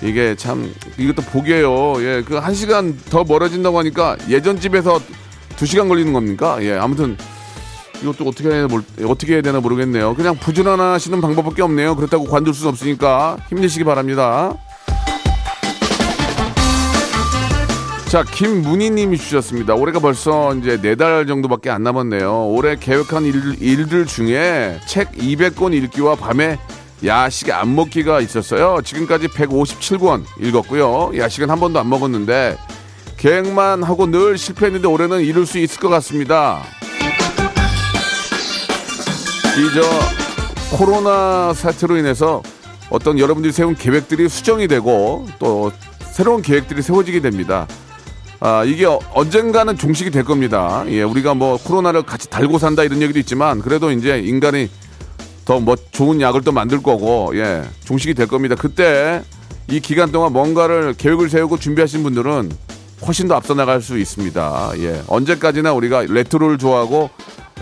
이게 0.03 0.35
참 0.35 0.71
이것도 0.97 1.23
복이에요. 1.23 1.95
예, 2.03 2.21
그 2.23 2.37
한 2.37 2.53
시간 2.53 2.97
더 3.09 3.23
멀어진다고 3.23 3.79
하니까 3.79 4.15
예전 4.29 4.59
집에서 4.59 4.99
2시간 5.57 5.87
걸리는 5.87 6.13
겁니까? 6.13 6.57
예, 6.61 6.73
아무튼 6.73 7.17
이것도 8.03 8.25
어떻게 8.25 8.49
해야, 8.49 8.67
몰- 8.67 8.83
어떻게 9.07 9.33
해야 9.33 9.41
되나 9.41 9.59
모르겠네요. 9.61 10.13
그냥 10.15 10.35
부지런하시는 10.37 11.19
방법밖에 11.21 11.61
없네요. 11.63 11.95
그렇다고 11.95 12.25
관둘 12.25 12.53
수는 12.53 12.69
없으니까 12.71 13.37
힘내시기 13.49 13.83
바랍니다. 13.85 14.53
자, 18.15 18.23
김문희님이 18.23 19.17
주셨습니다. 19.17 19.75
올해가 19.75 19.99
벌써 19.99 20.55
이제 20.55 20.79
네 20.79 20.95
달 20.95 21.27
정도밖에 21.27 21.69
안 21.69 21.83
남았네요. 21.83 22.47
올해 22.47 22.77
계획한 22.77 23.25
일, 23.25 23.61
일들 23.61 24.05
중에 24.05 24.79
책 24.87 25.11
200권 25.11 25.73
읽기와 25.73 26.15
밤에 26.15 26.57
야식 27.03 27.51
안 27.51 27.75
먹기가 27.75 28.21
있었어요. 28.21 28.79
지금까지 28.85 29.27
157권 29.27 30.23
읽었고요. 30.39 31.11
야식은 31.17 31.49
한 31.49 31.59
번도 31.59 31.77
안 31.77 31.89
먹었는데 31.89 32.57
계획만 33.17 33.83
하고 33.83 34.05
늘 34.09 34.37
실패했는데 34.37 34.87
올해는 34.87 35.19
이룰 35.19 35.45
수 35.45 35.57
있을 35.59 35.81
것 35.81 35.89
같습니다. 35.89 36.61
이 39.57 39.73
저 39.73 40.77
코로나 40.77 41.51
사태로 41.53 41.97
인해서 41.97 42.41
어떤 42.89 43.19
여러분들이 43.19 43.51
세운 43.51 43.75
계획들이 43.75 44.29
수정이 44.29 44.69
되고 44.69 45.27
또 45.37 45.69
새로운 46.13 46.41
계획들이 46.41 46.81
세워지게 46.81 47.19
됩니다. 47.19 47.67
아, 48.39 48.63
이게 48.63 48.85
어- 48.85 48.99
언젠가는 49.13 49.77
종식이 49.77 50.11
될 50.11 50.23
겁니다. 50.23 50.83
예, 50.87 51.03
우리가 51.03 51.33
뭐 51.33 51.57
코로나를 51.57 52.03
같이 52.03 52.29
달고 52.29 52.59
산다 52.59 52.83
이런 52.83 53.01
얘기도 53.01 53.19
있지만 53.19 53.61
그래도 53.61 53.91
이제 53.91 54.19
인간이 54.19 54.69
더 55.45 55.59
뭐 55.59 55.75
좋은 55.91 56.21
약을 56.21 56.41
또 56.41 56.51
만들 56.51 56.81
거고 56.81 57.31
예, 57.35 57.63
종식이 57.85 58.13
될 58.13 58.27
겁니다. 58.27 58.55
그때 58.55 59.23
이 59.69 59.79
기간 59.79 60.11
동안 60.11 60.33
뭔가를 60.33 60.93
계획을 60.97 61.29
세우고 61.29 61.57
준비하신 61.59 62.03
분들은 62.03 62.51
훨씬 63.05 63.27
더 63.27 63.35
앞서 63.35 63.53
나갈 63.53 63.81
수 63.81 63.97
있습니다. 63.97 64.71
예, 64.77 65.01
언제까지나 65.07 65.73
우리가 65.73 66.01
레트로를 66.07 66.57
좋아하고 66.57 67.09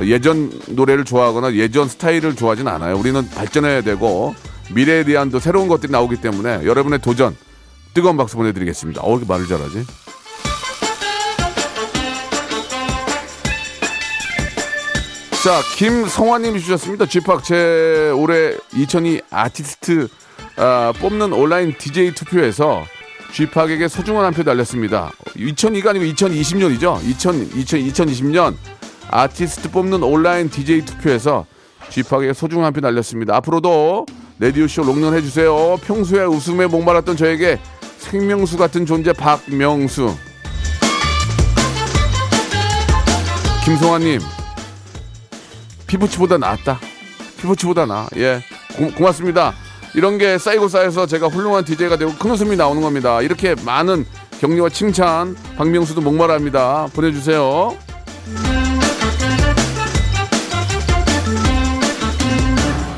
예전 0.02 0.52
노래를 0.70 1.06
좋아하거나 1.06 1.54
예전 1.56 1.88
스타일을 1.88 2.36
좋아하진 2.36 2.68
않아요. 2.68 2.98
우리는 2.98 3.30
발전해야 3.30 3.82
되고 3.82 4.34
미래에 4.74 5.04
대한 5.04 5.30
또 5.30 5.40
새로운 5.40 5.68
것들이 5.68 5.92
나오기 5.92 6.18
때문에 6.18 6.66
여러분의 6.66 7.00
도전 7.00 7.36
뜨거운 7.94 8.18
박수 8.18 8.38
보내드리겠습니다. 8.38 9.02
어, 9.04 9.12
이렇게 9.12 9.26
말을 9.28 9.46
잘하지? 9.48 9.86
자, 15.44 15.62
김성화님이 15.76 16.62
주셨습니다. 16.62 17.06
쥐팍 17.06 17.44
제 17.44 18.12
올해 18.16 18.56
2002 18.74 19.24
아티스트 19.30 20.08
아, 20.56 20.94
뽑는 21.02 21.34
온라인 21.34 21.78
DJ 21.78 22.16
투표에서 22.16 22.86
쥐팍에게 23.34 23.90
소중한 23.90 24.24
한표 24.24 24.44
날렸습니다. 24.44 25.12
2002가 25.36 25.88
아니고 25.88 26.06
2020년이죠. 26.06 27.04
2000, 27.04 27.50
2000, 27.58 27.82
2020년 27.82 28.56
아티스트 29.12 29.72
뽑는 29.72 30.02
온라인 30.02 30.50
DJ 30.50 30.86
투표에서 30.86 31.46
쥐팍에게 31.90 32.32
소중한 32.32 32.68
한표 32.68 32.80
날렸습니다. 32.80 33.36
앞으로도 33.36 34.06
레디오쇼 34.40 34.84
롱런 34.84 35.14
해주세요. 35.14 35.76
평소에 35.84 36.24
웃음에 36.24 36.68
목말랐던 36.68 37.18
저에게 37.18 37.60
생명수 37.98 38.58
같은 38.58 38.86
존재 38.86 39.12
박명수. 39.12 40.16
김성화님, 43.66 44.22
피부치보다 45.94 46.38
낫다. 46.40 46.80
피부치보다 47.38 47.86
나. 47.86 48.08
예. 48.16 48.42
고, 48.76 48.92
고맙습니다. 48.94 49.54
이런 49.94 50.18
게 50.18 50.40
쌓이고 50.40 50.68
쌓여서 50.68 51.06
제가 51.06 51.28
훌륭한 51.28 51.66
DJ가 51.66 51.98
되고 51.98 52.12
큰 52.16 52.32
웃음이 52.32 52.56
나오는 52.56 52.82
겁니다. 52.82 53.22
이렇게 53.22 53.54
많은 53.64 54.06
격려와 54.40 54.70
칭찬, 54.70 55.36
박명수도 55.56 56.02
목말합니다. 56.02 56.88
보내주세요. 56.94 57.78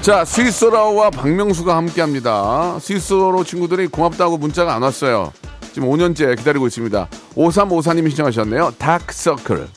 자, 0.02 0.24
스위스로와 0.24 1.10
박명수가 1.10 1.76
함께 1.76 2.00
합니다. 2.00 2.78
스위스로 2.80 3.44
친구들이 3.44 3.88
고맙다고 3.88 4.38
문자가 4.38 4.74
안 4.74 4.84
왔어요. 4.84 5.34
지금 5.74 5.90
5년째 5.90 6.38
기다리고 6.38 6.68
있습니다. 6.68 7.10
5354님이 7.36 8.10
신청하셨네요. 8.10 8.76
다크서클. 8.78 9.68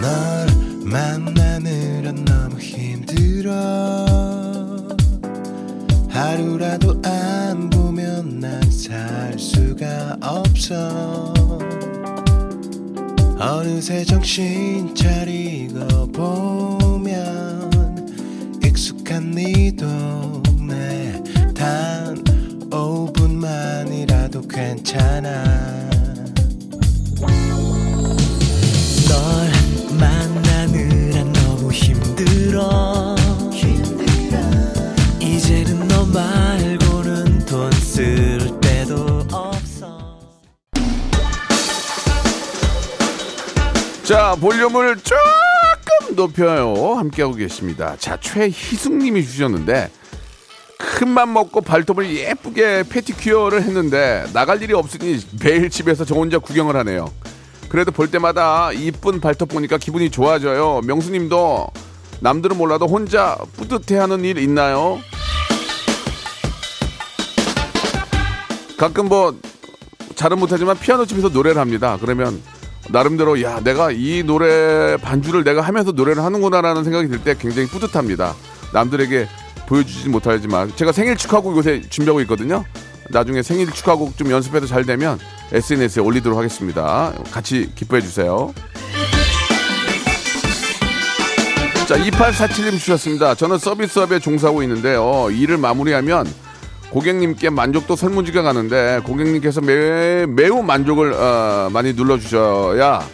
널 0.00 0.46
만나느 0.84 1.75
하루라도 6.16 7.00
안 7.04 7.68
보면 7.70 8.40
난 8.40 8.66
살 8.70 9.38
수가 9.38 10.16
없어. 10.22 11.34
어느새 13.38 14.04
정신 14.04 14.94
차리고 14.94 16.10
보면 16.12 18.08
익숙한 18.64 19.32
네 19.32 19.74
동네 19.76 21.22
단 21.54 22.14
5분만이라도 22.70 24.48
괜찮아 24.48 25.75
자, 44.06 44.36
볼륨을 44.36 44.98
조금 44.98 46.14
높여요. 46.14 46.94
함께하고 46.94 47.34
계십니다. 47.34 47.96
자, 47.98 48.16
최희숙님이 48.20 49.24
주셨는데, 49.24 49.90
큰맘 50.78 51.32
먹고 51.32 51.60
발톱을 51.60 52.14
예쁘게 52.14 52.84
패티큐어를 52.88 53.62
했는데, 53.64 54.24
나갈 54.32 54.62
일이 54.62 54.74
없으니 54.74 55.18
매일 55.42 55.70
집에서 55.70 56.04
저 56.04 56.14
혼자 56.14 56.38
구경을 56.38 56.76
하네요. 56.76 57.12
그래도 57.68 57.90
볼 57.90 58.08
때마다 58.08 58.70
이쁜 58.70 59.20
발톱 59.20 59.48
보니까 59.48 59.76
기분이 59.76 60.08
좋아져요. 60.12 60.82
명수님도 60.84 61.66
남들은 62.20 62.56
몰라도 62.56 62.86
혼자 62.86 63.36
뿌듯해하는 63.56 64.24
일 64.24 64.38
있나요? 64.38 65.00
가끔 68.78 69.08
뭐 69.08 69.36
잘은 70.14 70.38
못하지만 70.38 70.78
피아노 70.78 71.06
집에서 71.06 71.28
노래를 71.28 71.60
합니다. 71.60 71.98
그러면 72.00 72.40
나름대로 72.88 73.42
야 73.42 73.60
내가 73.60 73.90
이 73.90 74.22
노래 74.24 74.96
반주를 74.96 75.44
내가 75.44 75.60
하면서 75.62 75.92
노래를 75.92 76.22
하는구나라는 76.22 76.84
생각이 76.84 77.08
들 77.08 77.18
때 77.18 77.34
굉장히 77.38 77.68
뿌듯합니다. 77.68 78.34
남들에게 78.72 79.28
보여주지 79.66 80.08
못하지만 80.08 80.72
제가 80.76 80.92
생일 80.92 81.16
축하곡 81.16 81.56
요새 81.56 81.80
준비하고 81.88 82.20
있거든요. 82.22 82.64
나중에 83.10 83.42
생일 83.42 83.70
축하곡 83.70 84.16
좀 84.16 84.30
연습해서 84.30 84.66
잘 84.66 84.84
되면 84.84 85.18
SNS에 85.52 86.02
올리도록 86.02 86.38
하겠습니다. 86.38 87.12
같이 87.32 87.70
기뻐해 87.74 88.00
주세요. 88.02 88.52
자, 91.88 91.96
2847님 91.96 92.78
주셨습니다. 92.78 93.34
저는 93.36 93.58
서비스업에 93.58 94.18
종사하고 94.18 94.62
있는데요. 94.64 95.28
일을 95.30 95.56
마무리하면 95.56 96.26
고객님께 96.90 97.50
만족도 97.50 97.96
설문지가 97.96 98.42
가는데 98.42 99.00
고객님께서 99.04 99.60
매, 99.60 100.26
매우 100.26 100.62
만족을 100.62 101.12
어, 101.12 101.68
많이 101.72 101.92
눌러주셔야 101.92 103.06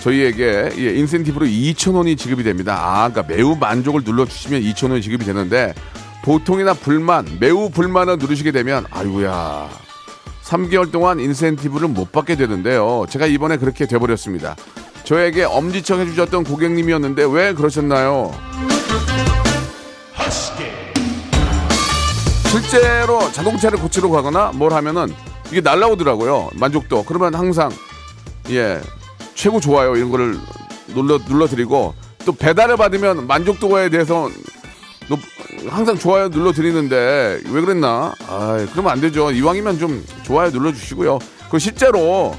저희에게 0.00 0.70
예, 0.78 0.94
인센티브로 0.94 1.46
2,000원이 1.46 2.16
지급이 2.18 2.42
됩니다. 2.42 2.78
아, 2.78 3.08
그러니까 3.08 3.34
매우 3.34 3.56
만족을 3.56 4.02
눌러주시면 4.04 4.62
2,000원이 4.62 5.02
지급이 5.02 5.24
되는데 5.24 5.74
보통이나 6.22 6.74
불만, 6.74 7.26
매우 7.40 7.70
불만을 7.70 8.18
누르시게 8.18 8.50
되면 8.52 8.84
아이고야 8.90 9.68
3개월 10.44 10.92
동안 10.92 11.18
인센티브를 11.20 11.88
못 11.88 12.12
받게 12.12 12.36
되는데요. 12.36 13.06
제가 13.08 13.26
이번에 13.26 13.56
그렇게 13.56 13.86
돼버렸습니다. 13.86 14.56
저에게 15.04 15.44
엄지척 15.44 16.00
해주셨던 16.00 16.44
고객님이었는데 16.44 17.24
왜 17.30 17.52
그러셨나요? 17.52 18.32
실제로 22.60 23.30
자동차를 23.32 23.78
고치러 23.78 24.08
가거나 24.08 24.52
뭘 24.54 24.72
하면은 24.72 25.12
이게 25.50 25.60
날라오더라고요. 25.60 26.50
만족도. 26.54 27.04
그러면 27.04 27.34
항상 27.34 27.70
예 28.50 28.80
최고 29.34 29.60
좋아요 29.60 29.94
이런 29.96 30.10
거를 30.10 30.38
눌러 30.88 31.18
눌러드리고 31.28 31.94
또 32.24 32.32
배달을 32.32 32.76
받으면 32.76 33.26
만족도에 33.26 33.90
대해서 33.90 34.30
높- 35.08 35.20
항상 35.68 35.98
좋아요 35.98 36.28
눌러드리는데 36.28 37.40
왜 37.44 37.60
그랬나? 37.60 38.14
아 38.26 38.66
그러면 38.72 38.92
안 38.92 39.00
되죠. 39.00 39.30
이왕이면 39.30 39.78
좀 39.78 40.04
좋아요 40.24 40.50
눌러주시고요. 40.50 41.18
그 41.50 41.58
실제로 41.58 42.34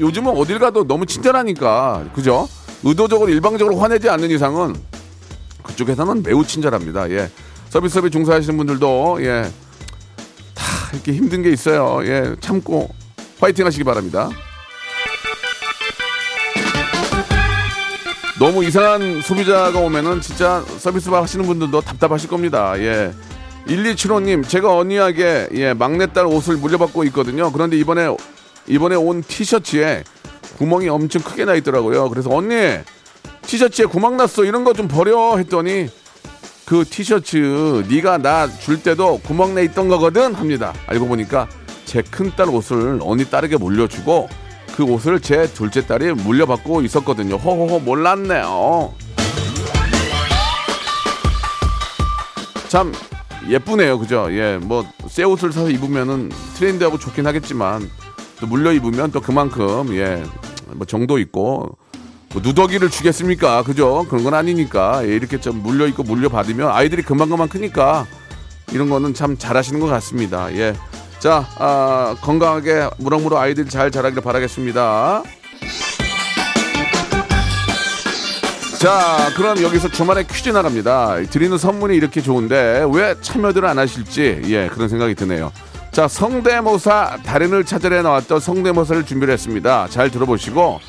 요즘은 0.00 0.36
어딜 0.36 0.58
가도 0.58 0.84
너무 0.86 1.06
친절하니까 1.06 2.06
그죠? 2.14 2.48
의도적으로 2.82 3.30
일방적으로 3.30 3.78
화내지 3.78 4.08
않는 4.10 4.30
이상은 4.30 4.74
그쪽에서는 5.62 6.22
매우 6.24 6.44
친절합니다. 6.44 7.08
예. 7.10 7.30
서비스업에 7.74 8.08
종사하시는 8.08 8.56
분들도 8.56 9.18
예. 9.22 9.50
다 10.54 10.64
이렇게 10.92 11.12
힘든 11.12 11.42
게 11.42 11.50
있어요. 11.50 12.06
예. 12.06 12.36
참고 12.38 12.88
화이팅 13.40 13.66
하시기 13.66 13.82
바랍니다. 13.82 14.30
너무 18.38 18.62
이상한 18.62 19.20
소비자가 19.22 19.76
오면은 19.80 20.20
진짜 20.20 20.64
서비스업 20.78 21.20
하시는 21.20 21.44
분들도 21.44 21.80
답답하실 21.80 22.30
겁니다. 22.30 22.78
예. 22.78 23.12
1275님, 23.66 24.48
제가 24.48 24.76
언니에게 24.76 25.48
예, 25.54 25.74
막내딸 25.74 26.26
옷을 26.26 26.56
물려받고 26.58 27.02
있거든요. 27.06 27.50
그런데 27.50 27.76
이번에 27.76 28.06
이번에 28.68 28.94
온 28.94 29.20
티셔츠에 29.20 30.04
구멍이 30.58 30.88
엄청 30.88 31.22
크게 31.22 31.44
나 31.44 31.54
있더라고요. 31.56 32.08
그래서 32.08 32.30
언니 32.30 32.54
티셔츠에 33.42 33.86
구멍 33.86 34.16
났어 34.16 34.44
이런 34.44 34.62
거 34.62 34.74
좀 34.74 34.86
버려 34.86 35.36
했더니 35.38 35.88
그 36.66 36.84
티셔츠 36.84 37.84
네가 37.88 38.18
나 38.18 38.48
줄 38.48 38.82
때도 38.82 39.18
구멍 39.18 39.54
내 39.54 39.64
있던 39.64 39.88
거거든 39.88 40.34
합니다. 40.34 40.72
알고 40.86 41.06
보니까 41.06 41.46
제 41.84 42.00
큰딸 42.02 42.48
옷을 42.48 42.98
언니 43.02 43.24
딸에게 43.26 43.58
물려주고 43.58 44.28
그 44.74 44.82
옷을 44.84 45.20
제 45.20 45.46
둘째 45.52 45.86
딸이 45.86 46.12
물려받고 46.14 46.82
있었거든요. 46.82 47.36
호호호 47.36 47.80
몰랐네요. 47.80 48.92
참 52.68 52.92
예쁘네요, 53.48 53.98
그죠? 53.98 54.26
예, 54.30 54.58
뭐 54.58 54.84
새 55.06 55.22
옷을 55.22 55.52
사서 55.52 55.70
입으면은 55.70 56.30
트렌드하고 56.56 56.98
좋긴 56.98 57.26
하겠지만 57.26 57.88
또 58.40 58.46
물려 58.48 58.72
입으면 58.72 59.12
또 59.12 59.20
그만큼 59.20 59.94
예, 59.94 60.24
뭐 60.72 60.84
정도 60.86 61.18
있고 61.18 61.76
뭐 62.34 62.42
누더기를 62.42 62.90
주겠습니까? 62.90 63.62
그죠? 63.62 64.04
그런 64.10 64.24
건 64.24 64.34
아니니까 64.34 65.06
예, 65.06 65.14
이렇게 65.14 65.40
좀 65.40 65.62
물려 65.62 65.86
입고 65.86 66.02
물려 66.02 66.28
받으면 66.28 66.68
아이들이 66.68 67.02
금방 67.02 67.28
금방 67.28 67.48
크니까 67.48 68.06
이런 68.72 68.90
거는 68.90 69.14
참 69.14 69.38
잘하시는 69.38 69.78
것 69.78 69.86
같습니다. 69.86 70.52
예, 70.54 70.74
자 71.20 71.46
아, 71.58 72.16
건강하게 72.20 72.90
무럭무럭 72.98 73.38
아이들 73.38 73.68
잘 73.68 73.92
자라길 73.92 74.20
바라겠습니다. 74.20 75.22
자, 78.80 79.30
그럼 79.34 79.62
여기서 79.62 79.88
주말에 79.88 80.24
퀴즈 80.24 80.50
나갑니다. 80.50 81.22
드리는 81.30 81.56
선물이 81.56 81.96
이렇게 81.96 82.20
좋은데 82.20 82.84
왜 82.92 83.14
참여들 83.20 83.64
안 83.64 83.78
하실지 83.78 84.42
예 84.46 84.68
그런 84.68 84.88
생각이 84.88 85.14
드네요. 85.14 85.52
자, 85.92 86.08
성대모사 86.08 87.18
달인을 87.24 87.64
찾으러 87.64 88.02
나왔던 88.02 88.40
성대모사를 88.40 89.06
준비를 89.06 89.32
했습니다. 89.32 89.86
잘 89.88 90.10
들어보시고 90.10 90.80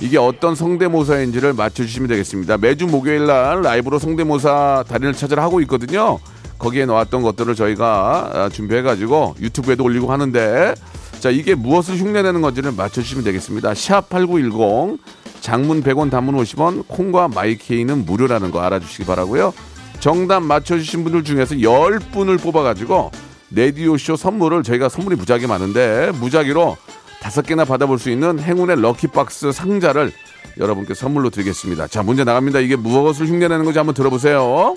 이게 0.00 0.18
어떤 0.18 0.54
성대모사인지를 0.54 1.52
맞춰주시면 1.54 2.08
되겠습니다. 2.08 2.58
매주 2.58 2.86
목요일 2.86 3.26
날 3.26 3.62
라이브로 3.62 3.98
성대모사 3.98 4.84
달인을 4.88 5.14
찾으러 5.14 5.42
하고 5.42 5.60
있거든요. 5.62 6.18
거기에 6.58 6.86
나왔던 6.86 7.22
것들을 7.22 7.54
저희가 7.54 8.30
아, 8.32 8.48
준비해가지고 8.48 9.36
유튜브에도 9.40 9.84
올리고 9.84 10.12
하는데 10.12 10.74
자 11.20 11.30
이게 11.30 11.54
무엇을 11.54 11.96
흉내내는 11.96 12.42
건지를 12.42 12.72
맞춰주시면 12.72 13.24
되겠습니다. 13.24 13.74
샵 13.74 14.08
8910 14.08 14.98
장문 15.40 15.82
100원 15.82 16.10
단문 16.10 16.36
50원 16.36 16.86
콩과 16.86 17.28
마이케이는 17.28 18.04
무료라는 18.04 18.50
거 18.50 18.60
알아주시기 18.60 19.04
바라고요. 19.04 19.52
정답 20.00 20.42
맞춰주신 20.42 21.04
분들 21.04 21.24
중에서 21.24 21.54
10분을 21.56 22.40
뽑아가지고 22.42 23.10
레디오쇼 23.50 24.16
선물을 24.16 24.62
저희가 24.62 24.88
선물이 24.88 25.16
무지하게 25.16 25.46
많은데 25.46 26.12
무작위로 26.20 26.76
다섯 27.24 27.40
개나 27.40 27.64
받아볼 27.64 27.98
수 27.98 28.10
있는 28.10 28.38
행운의 28.38 28.82
럭키박스 28.82 29.50
상자를 29.50 30.12
여러분께 30.58 30.92
선물로 30.92 31.30
드리겠습니다. 31.30 31.86
자 31.86 32.02
문제 32.02 32.22
나갑니다. 32.22 32.60
이게 32.60 32.76
무엇을 32.76 33.26
흉내내는 33.26 33.64
건지 33.64 33.78
한번 33.78 33.94
들어보세요. 33.94 34.76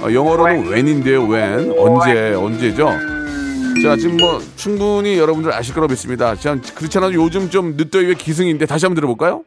어, 0.00 0.12
영어로는 0.12 0.68
when인데요, 0.68 1.28
when. 1.28 1.74
언제, 1.76 2.34
언제죠? 2.34 2.88
자, 3.82 3.96
지금 3.96 4.16
뭐 4.18 4.40
충분히 4.54 5.18
여러분들 5.18 5.52
아실 5.52 5.74
거라고 5.74 5.90
믿습니다. 5.90 6.36
자, 6.36 6.56
그렇지 6.76 6.98
않아도 6.98 7.14
요즘 7.14 7.50
좀 7.50 7.74
늦더위의 7.76 8.14
기승인데 8.14 8.66
다시 8.66 8.86
한번 8.86 8.94
들어볼까요? 8.94 9.42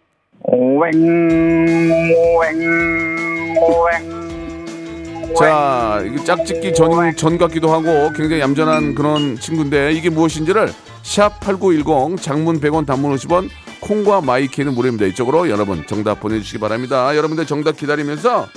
자, 5.37 6.01
이게 6.05 6.23
짝짓기 6.23 6.73
전, 6.73 7.15
전 7.15 7.37
같기도 7.37 7.71
하고 7.71 8.11
굉장히 8.15 8.41
얌전한 8.41 8.95
그런 8.95 9.37
친구인데 9.39 9.91
이게 9.93 10.09
무엇인지를 10.09 10.71
샵 11.01 11.39
8910 11.39 12.21
장문 12.21 12.59
100원 12.59 12.85
단문 12.85 13.15
50원 13.15 13.49
콩과 13.81 14.21
My 14.21 14.36
K는 14.36 14.73
무료입니다. 14.73 15.05
이쪽으로 15.07 15.49
여러분 15.49 15.85
정답 15.87 16.19
보내주시기 16.19 16.59
바랍니다. 16.59 17.15
여러분들 17.15 17.45
정답 17.45 17.77
기다리면서 17.77 18.47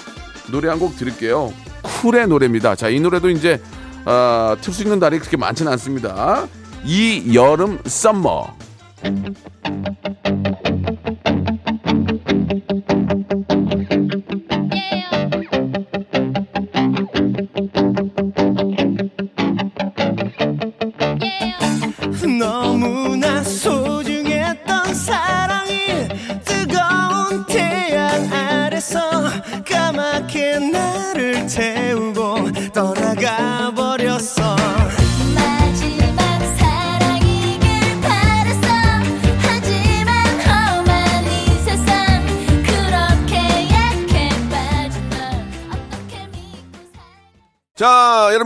노래 0.51 0.69
한 0.69 0.79
곡 0.79 0.97
드릴게요. 0.97 1.53
쿨의 2.03 2.29
노래입니다. 2.29 2.75
자, 2.75 2.89
이 2.89 3.01
노래도 3.01 3.31
이제 3.31 3.61
어, 4.05 4.55
틀수 4.61 4.83
있는 4.83 4.99
날이 4.99 5.19
그렇게 5.19 5.37
많지는 5.37 5.73
않습니다. 5.73 6.47
이 6.85 7.35
여름 7.35 7.79
summer. 7.85 8.55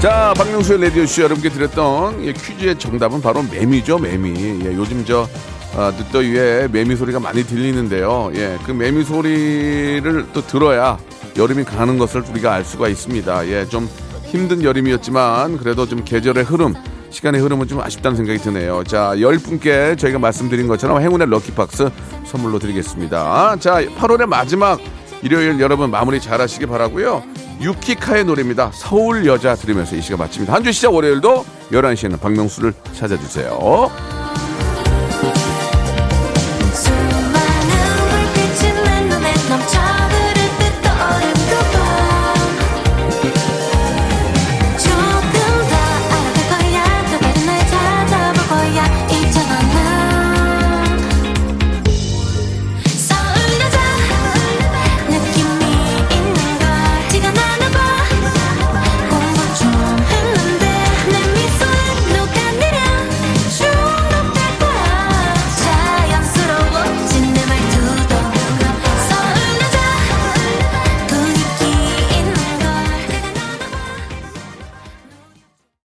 자, 0.00 0.34
박명수의 0.36 0.82
라디오쇼 0.82 1.22
여러분께 1.22 1.48
드렸던 1.48 2.24
예, 2.24 2.32
퀴즈의 2.32 2.78
정답은 2.78 3.20
바로 3.22 3.42
매미죠, 3.42 3.98
매미. 3.98 4.64
예, 4.64 4.76
요즘 4.76 5.04
저 5.04 5.26
아, 5.74 5.92
늦더위에 5.96 6.68
매미 6.68 6.96
소리가 6.96 7.18
많이 7.18 7.42
들리는데요. 7.42 8.30
예, 8.34 8.58
그 8.64 8.72
매미 8.72 9.04
소리를 9.04 10.26
또 10.32 10.46
들어야 10.46 10.98
여름이 11.36 11.64
가는 11.64 11.98
것을 11.98 12.22
우리가 12.30 12.52
알 12.52 12.64
수가 12.64 12.88
있습니다. 12.88 13.48
예, 13.48 13.66
좀 13.66 13.88
힘든 14.24 14.62
여름이었지만 14.62 15.56
그래도 15.56 15.86
좀 15.86 16.04
계절의 16.04 16.44
흐름, 16.44 16.74
시간의 17.10 17.40
흐름은 17.40 17.66
좀 17.66 17.80
아쉽다는 17.80 18.16
생각이 18.16 18.38
드네요. 18.40 18.84
자, 18.84 19.14
열 19.18 19.38
분께 19.38 19.96
저희가 19.96 20.18
말씀드린 20.18 20.68
것처럼 20.68 21.00
행운의 21.00 21.28
럭키박스 21.30 21.90
선물로 22.26 22.58
드리겠습니다. 22.58 23.56
자, 23.60 23.82
8월의 23.82 24.26
마지막 24.26 24.78
일요일 25.22 25.58
여러분 25.58 25.90
마무리 25.90 26.20
잘 26.20 26.40
하시기 26.40 26.66
바라고요 26.66 27.22
유키카의 27.60 28.24
노래입니다. 28.24 28.70
서울 28.74 29.26
여자 29.26 29.54
들으면서 29.54 29.96
이 29.96 30.02
시간 30.02 30.18
마칩니다. 30.18 30.52
한 30.52 30.62
주 30.62 30.72
시작 30.72 30.92
월요일도 30.94 31.44
11시에는 31.72 32.20
박명수를 32.20 32.72
찾아주세요. 32.92 34.15